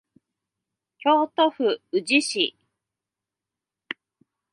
[0.97, 2.55] 京都府宇治市